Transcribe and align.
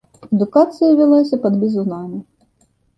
Адукацыя 0.35 0.89
вялася 1.01 1.41
пад 1.47 1.53
бізунамі. 1.67 2.19